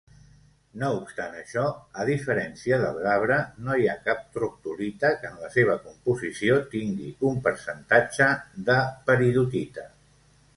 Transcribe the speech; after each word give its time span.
No 0.83 0.87
obstant 0.99 1.35
això, 1.39 1.65
a 2.03 2.05
diferència 2.09 2.79
del 2.83 2.97
gabre, 3.03 3.37
no 3.67 3.75
hi 3.81 3.85
ha 3.91 3.95
cap 4.07 4.23
troctolita 4.37 5.13
que 5.19 5.29
en 5.33 5.37
la 5.43 5.51
seva 5.57 5.77
composició 5.85 6.57
tingui 6.73 7.13
un 7.33 7.39
percentatge 7.51 8.31
de 8.73 8.81
peridotita. 9.13 9.87